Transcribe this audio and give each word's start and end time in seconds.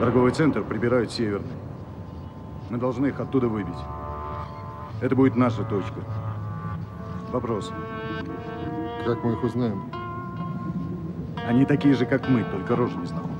Торговый 0.00 0.32
центр 0.32 0.62
прибирают 0.62 1.10
северный. 1.10 1.56
Мы 2.68 2.76
должны 2.76 3.06
их 3.06 3.18
оттуда 3.18 3.48
выбить. 3.48 3.78
Это 5.00 5.16
будет 5.16 5.36
наша 5.36 5.64
точка. 5.64 6.00
Вопрос. 7.32 7.72
Как 9.06 9.24
мы 9.24 9.32
их 9.32 9.42
узнаем? 9.42 9.84
Они 11.48 11.64
такие 11.64 11.94
же, 11.94 12.04
как 12.04 12.28
мы, 12.28 12.44
только 12.44 12.76
не 12.76 13.06
знакомы. 13.06 13.35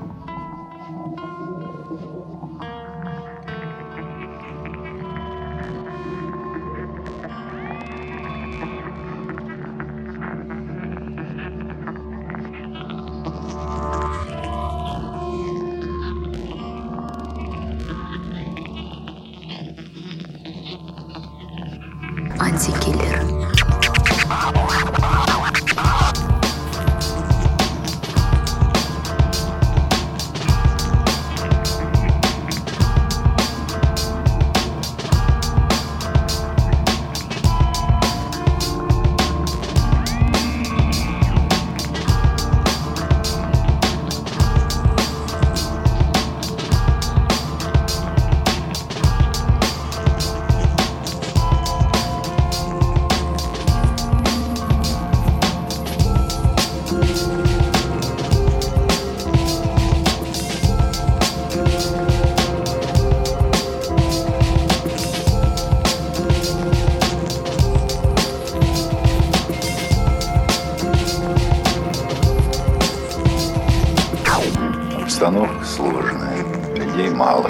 Обстановка 75.17 75.65
сложная, 75.65 76.45
людей 76.75 77.09
мало. 77.09 77.49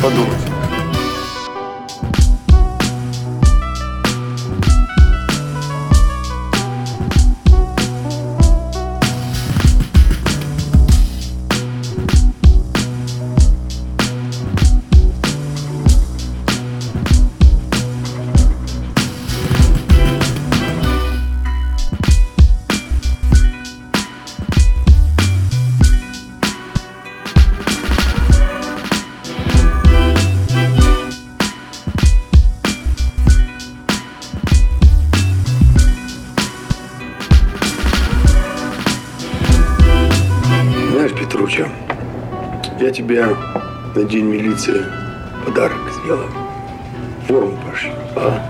Boa 0.00 0.49
Знаешь, 41.02 41.18
Петруча, 41.18 41.66
я 42.78 42.90
тебе 42.90 43.34
на 43.94 44.04
день 44.04 44.26
милиции 44.26 44.84
подарок 45.46 45.80
сделал. 46.02 46.26
Форму 47.26 47.56
пошью, 47.66 47.90
а? 48.16 48.49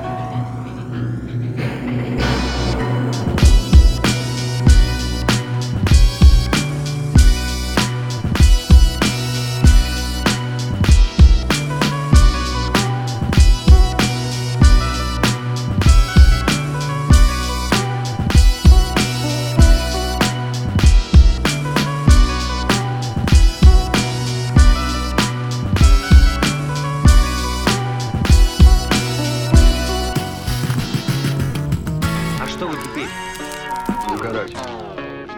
сказать 34.30 34.52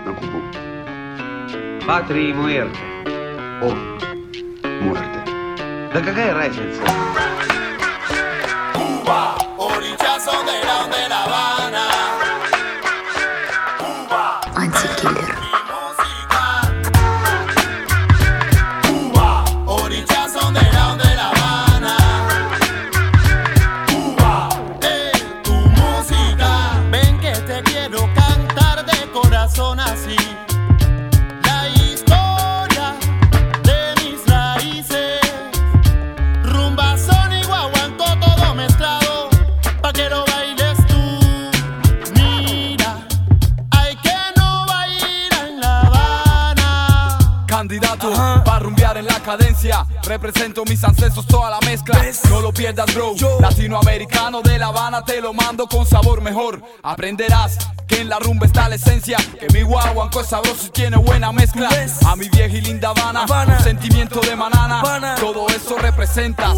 на 0.05 0.13
Кубу? 0.13 0.43
Патри 1.87 2.29
и 2.29 2.33
Муэрте. 2.35 2.77
О, 3.63 3.73
Муэрте. 4.65 5.93
Да 5.95 6.01
какая 6.03 6.35
разница? 6.35 6.83
Куба, 8.75 9.39
Антикиллер. 14.55 15.62
rumbear 48.63 48.97
en 48.97 49.07
la 49.07 49.21
cadencia. 49.21 49.85
Represento 50.05 50.65
mis 50.65 50.83
ancestros, 50.85 51.27
toda 51.27 51.51
la 51.51 51.59
mezcla. 51.61 52.01
No 52.31 52.41
lo 52.41 52.53
pierdas, 52.53 52.93
bro. 52.95 53.15
Latinoamericano 53.41 54.41
de 54.41 54.59
La 54.59 54.67
Habana, 54.67 55.05
te 55.05 55.21
lo 55.21 55.33
mando 55.35 55.67
con 55.67 55.85
sabor 55.87 56.21
mejor. 56.21 56.63
Aprenderás 56.83 57.59
que 57.87 58.01
en 58.01 58.09
la 58.09 58.19
rumba 58.19 58.47
está 58.47 58.69
la 58.69 58.77
esencia. 58.77 59.19
Que 59.41 59.49
mi 59.53 59.63
guaguanco 59.63 60.21
es 60.21 60.29
sabroso 60.29 60.67
y 60.69 60.71
tiene 60.71 60.97
buena 60.97 61.33
mezcla. 61.33 61.69
A 62.07 62.17
mi 62.17 62.29
vieja 62.29 62.57
y 62.57 62.61
linda 62.63 62.91
Habana, 62.97 63.27
sentimiento 63.61 64.21
de 64.21 64.37
manana. 64.37 65.15
Todo 65.21 65.49
eso 65.49 65.77
representas. 65.79 66.57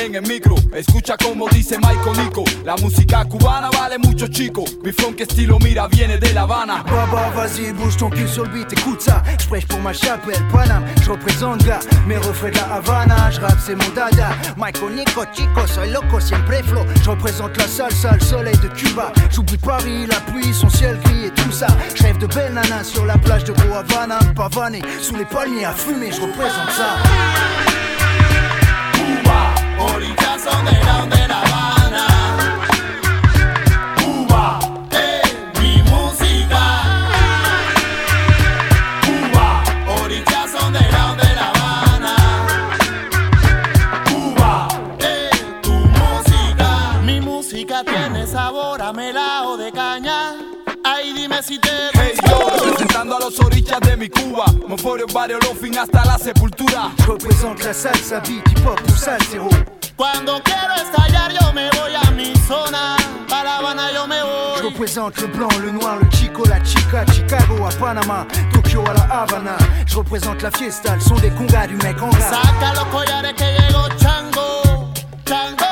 en 0.00 0.14
el 0.14 0.22
micro. 0.22 0.54
Escucha 0.74 1.16
como 1.16 1.48
dice 1.48 1.78
Michael 1.78 2.24
Nico. 2.24 2.44
La 2.64 2.76
música 2.76 3.24
cubana 3.24 3.70
vale 3.70 3.98
mucho, 3.98 4.28
chico. 4.28 4.64
Mi 4.82 4.92
funk 4.92 5.20
estilo 5.20 5.58
mira 5.58 5.88
viene 5.88 6.16
de 6.18 6.32
La 6.32 6.42
Habana. 6.42 6.82
Baba, 6.84 7.30
vas-y, 7.34 7.72
bouge 7.72 7.96
ton 7.96 8.10
cul 8.10 8.28
sur 8.28 8.44
le 8.44 8.50
beat, 8.52 8.72
écoute 8.72 9.00
ça. 9.00 9.22
Je 9.38 9.66
pour 9.66 9.80
ma 9.80 9.92
chapelle, 9.92 10.42
Panam, 10.52 10.84
Je 11.02 11.10
représente 11.10 11.64
gars 11.64 11.80
mes 12.06 12.18
reflets 12.18 12.50
de 12.52 12.56
la 12.58 12.74
Havana. 12.76 13.30
Je 13.32 13.40
rappe, 13.40 13.58
c'est 13.64 13.74
mon 13.74 13.88
dada. 13.94 14.28
Michael 14.56 14.94
Nico, 14.96 15.22
chico, 15.34 15.66
soy 15.66 15.90
loco, 15.90 16.20
siempre 16.20 16.62
flow. 16.64 16.82
Je 17.02 17.10
représente 17.10 17.56
la 17.56 17.66
salsa, 17.66 18.12
le 18.14 18.20
soleil 18.20 18.56
de 18.58 18.68
Cuba. 18.68 19.12
J'oublie 19.34 19.58
Paris, 19.58 20.06
la 20.06 20.20
pluie, 20.20 20.52
son 20.54 20.68
ciel 20.68 20.98
gris 21.04 21.26
et 21.26 21.30
tout 21.30 21.50
ça. 21.52 21.66
Je 21.96 22.04
de 22.18 22.26
belles 22.32 22.54
nanas 22.54 22.84
sur 22.84 23.04
la 23.04 23.18
plage 23.18 23.44
de 23.44 23.52
Gros 23.52 23.74
Havana. 23.78 24.18
Pavané, 24.36 24.82
sous 25.00 25.16
les 25.16 25.24
palmiers 25.24 25.64
à 25.64 25.72
fumer, 25.72 26.10
je 26.12 26.20
représente 26.20 26.70
ça. 26.76 26.98
Cuba, 29.06 29.54
orichazo 29.94 30.50
de 30.66 30.72
la 30.82 31.38
Habana, 31.38 32.06
Cuba 34.00 34.58
de 34.94 35.20
mi 35.60 35.80
música, 35.82 36.64
Cuba, 39.06 39.62
orichazo 40.02 40.70
de 40.72 40.80
la 40.90 41.02
Habana, 41.52 42.16
Cuba 44.10 44.68
de 44.98 45.20
tu 45.62 45.70
música. 46.00 46.70
Mi 47.04 47.20
música 47.20 47.84
tiene 47.84 48.26
sabor 48.26 48.82
a 48.82 48.92
melao 48.92 49.56
de 49.56 49.70
caña. 49.70 50.18
y 51.04 51.12
dime 51.12 51.34
si 51.42 51.58
te 51.58 51.68
Hey 51.94 52.12
yo, 52.28 52.48
representando 52.58 53.16
a 53.16 53.20
los 53.20 53.38
orillas 53.40 53.80
de 53.80 53.96
mi 53.96 54.08
Cuba 54.08 54.44
forio, 54.78 55.06
Barrio, 55.12 55.38
fin 55.60 55.76
hasta 55.78 56.04
la 56.04 56.18
sepultura 56.18 56.90
représente 57.06 57.64
la 57.64 57.74
salsa, 57.74 58.20
beat, 58.20 58.46
hip 58.50 58.66
hop, 58.66 58.78
zéro 58.96 59.48
Cuando 59.96 60.40
quiero 60.42 60.74
estallar 60.74 61.32
yo 61.32 61.52
me 61.52 61.68
voy 61.72 61.94
a 61.94 62.10
mi 62.12 62.32
zona 62.48 62.96
Para 63.28 63.44
La 63.44 63.56
Habana 63.58 63.92
yo 63.92 64.06
me 64.06 64.22
voy 64.22 64.56
Je 64.56 64.62
représente 64.62 65.20
le 65.20 65.26
blanc, 65.28 65.50
le 65.64 65.72
noir, 65.72 65.98
le 66.02 66.08
chico, 66.10 66.44
la 66.46 66.62
chica 66.62 67.04
Chicago 67.06 67.66
à 67.66 67.70
Panama, 67.78 68.26
Tokyo 68.52 68.82
à 68.88 68.94
la 68.94 69.22
Habana 69.22 69.56
Je 69.86 69.96
représente 69.96 70.42
la 70.42 70.50
fiesta, 70.50 70.94
le 70.94 71.00
son 71.00 71.16
des 71.16 71.30
congas 71.30 71.66
du 71.66 71.76
mec 71.76 72.00
en 72.02 72.08
gras 72.08 72.20
Saca 72.30 72.74
los 72.74 72.84
collares 72.86 73.34
que 73.34 73.44
llegó 73.44 73.88
Chango, 73.98 74.62
Chango 75.24 75.66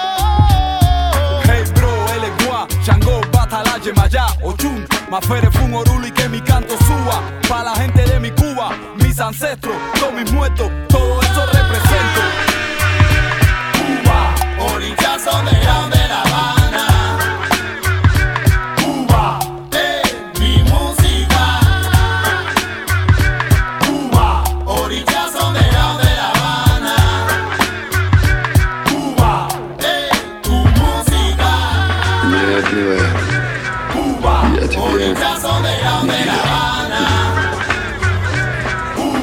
Hey 1.44 1.64
bro, 1.74 1.90
él 2.16 2.24
es 2.36 2.46
guá, 2.46 2.66
Chango, 2.84 3.20
batala, 3.32 3.78
Yemayá, 3.82 4.26
Ochun 4.42 4.84
Fere 5.22 5.48
fue 5.52 5.62
un 5.62 6.04
y 6.04 6.10
que 6.10 6.28
mi 6.28 6.40
canto 6.40 6.74
suba. 6.78 7.22
Pa' 7.48 7.62
la 7.62 7.74
gente 7.76 8.04
de 8.04 8.18
mi 8.18 8.32
Cuba, 8.32 8.70
mis 8.96 9.18
ancestros, 9.20 9.74
todos 10.00 10.12
mis 10.12 10.30
muertos. 10.32 10.68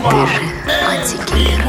Выжи 0.04 0.42
пантики. 0.66 1.62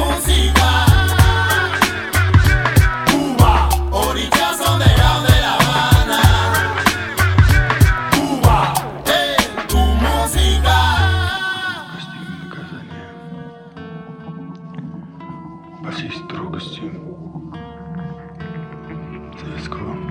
По 15.85 15.91
всей 15.97 16.11
строгости 16.13 16.83
советского 19.39 20.02